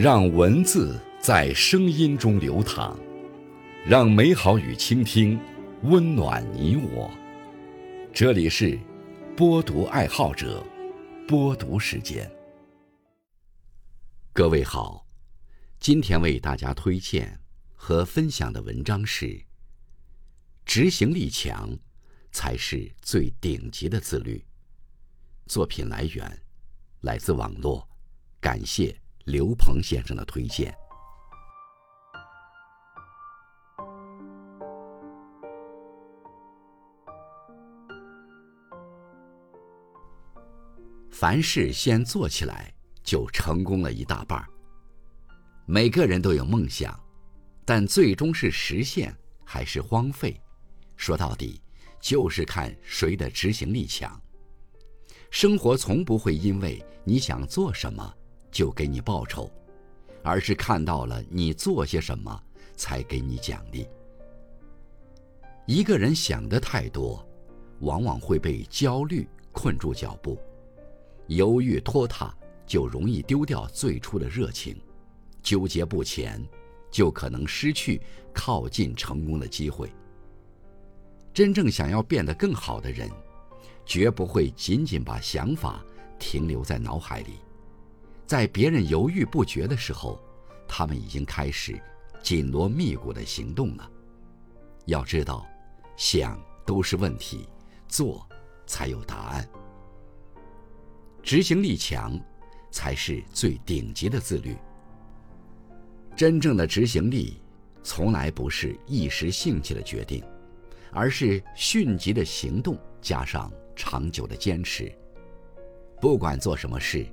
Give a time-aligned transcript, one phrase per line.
[0.00, 2.96] 让文字在声音中流淌，
[3.84, 5.36] 让美好与倾听
[5.82, 7.10] 温暖你我。
[8.14, 8.78] 这里是
[9.36, 10.64] 播读爱好者
[11.26, 12.30] 播读时间。
[14.32, 15.04] 各位好，
[15.80, 17.36] 今天为大家推荐
[17.74, 19.36] 和分享的文章是：
[20.64, 21.76] 执行力强
[22.30, 24.44] 才是最顶级的自律。
[25.46, 26.40] 作品来源
[27.00, 27.88] 来自网络，
[28.40, 28.96] 感谢
[29.28, 30.74] 刘鹏先生的推荐。
[41.10, 44.42] 凡事先做起来，就成功了一大半
[45.66, 46.98] 每个人都有梦想，
[47.66, 50.40] 但最终是实现还是荒废，
[50.96, 51.60] 说到底
[52.00, 54.18] 就是看谁的执行力强。
[55.30, 58.14] 生活从不会因为你想做什么
[58.50, 59.50] 就给你报酬，
[60.22, 62.42] 而是看到了你做些什么
[62.76, 63.86] 才给你奖励。
[65.66, 67.26] 一个人想的太多，
[67.80, 70.38] 往往会被焦虑困住脚步，
[71.26, 72.34] 犹豫拖沓
[72.66, 74.80] 就容易丢掉最初的热情，
[75.42, 76.42] 纠结不前
[76.90, 78.00] 就可能失去
[78.32, 79.92] 靠近成功的机会。
[81.32, 83.10] 真正想要变得更好的人。
[83.90, 85.82] 绝不会仅仅把想法
[86.18, 87.38] 停留在脑海里，
[88.28, 90.20] 在别人犹豫不决的时候，
[90.68, 91.80] 他们已经开始
[92.22, 93.90] 紧锣密鼓的行动了。
[94.84, 95.46] 要知道，
[95.96, 97.48] 想都是问题，
[97.88, 98.28] 做
[98.66, 99.48] 才有答案。
[101.22, 102.20] 执行力强，
[102.70, 104.54] 才是最顶级的自律。
[106.14, 107.40] 真正的执行力，
[107.82, 110.22] 从来不是一时兴起的决定，
[110.92, 113.50] 而是迅疾的行动加上。
[113.74, 114.92] 长久的坚持，
[116.00, 117.06] 不管做什么事，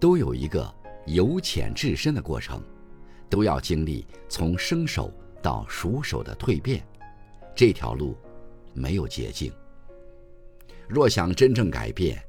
[0.00, 0.72] 都有一个
[1.06, 2.62] 由浅至深的过程，
[3.28, 5.12] 都要经历从生手
[5.42, 6.86] 到熟手的蜕变，
[7.54, 8.16] 这条路
[8.74, 9.52] 没有捷径。
[10.88, 12.22] 若想真正改变，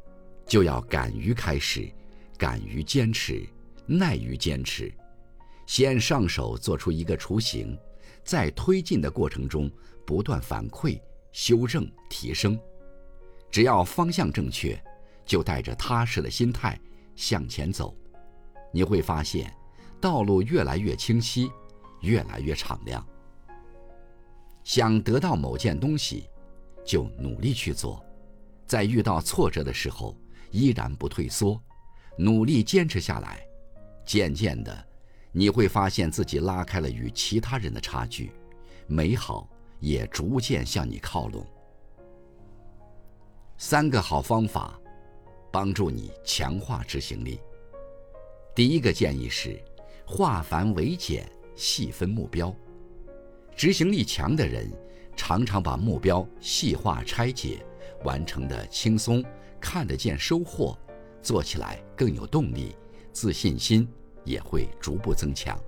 [0.45, 1.89] 就要敢于开始，
[2.37, 3.47] 敢于坚持，
[3.85, 4.91] 耐于坚持，
[5.65, 7.77] 先上手做出一个雏形，
[8.23, 9.71] 在推进的过程中
[10.05, 10.99] 不断反馈、
[11.31, 12.59] 修正、提升。
[13.51, 14.79] 只要方向正确，
[15.25, 16.79] 就带着踏实的心态
[17.19, 17.93] 向前走，
[18.71, 19.53] 你会发现
[19.99, 21.51] 道路越来越清晰，
[21.99, 23.05] 越来越敞亮。
[24.63, 26.29] 想得到某件东西，
[26.85, 28.01] 就努力去做，
[28.65, 30.15] 在遇到挫折的时候
[30.49, 31.61] 依然不退缩，
[32.17, 33.45] 努力坚持下来。
[34.05, 34.87] 渐渐的，
[35.33, 38.31] 你会发现自己拉开了与其他人的差距，
[38.87, 39.49] 美好
[39.81, 41.45] 也逐渐向你靠拢。
[43.57, 44.79] 三个好方法，
[45.51, 47.39] 帮助你强化执行力。
[48.55, 49.61] 第一个建议是，
[50.05, 52.53] 化繁为简，细分目标。
[53.55, 54.71] 执行力强的人，
[55.15, 57.65] 常常把目标细化拆解，
[58.03, 59.23] 完成的轻松，
[59.59, 60.77] 看得见收获，
[61.21, 62.75] 做起来更有动力，
[63.11, 63.87] 自信心
[64.23, 65.59] 也会逐步增强。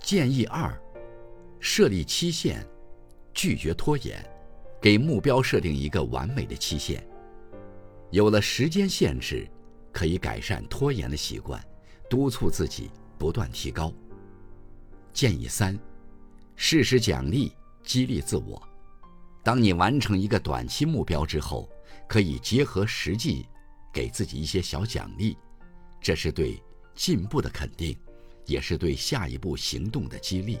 [0.00, 0.76] 建议二，
[1.58, 2.64] 设立期限，
[3.32, 4.24] 拒绝拖延。
[4.80, 7.04] 给目标设定一个完美的期限，
[8.16, 9.46] 有了时间限制，
[9.92, 11.62] 可以改善拖延的习惯，
[12.08, 13.92] 督促自己不断提高。
[15.12, 15.78] 建议三：
[16.54, 17.52] 适时奖励，
[17.84, 18.66] 激励自我。
[19.44, 21.68] 当你完成一个短期目标之后，
[22.08, 23.46] 可以结合实际，
[23.92, 25.36] 给自己一些小奖励，
[26.00, 26.58] 这是对
[26.94, 27.94] 进步的肯定，
[28.46, 30.58] 也是对下一步行动的激励。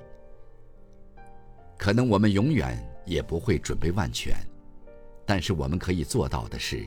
[1.78, 4.36] 可能我们永远也不会准备万全，
[5.24, 6.86] 但是我们可以做到的是，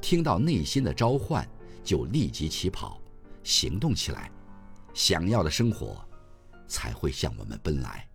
[0.00, 1.46] 听到内心的召唤
[1.84, 3.00] 就立即起跑，
[3.42, 4.30] 行动起来，
[4.94, 6.02] 想要的生活
[6.66, 8.07] 才会向我们奔来。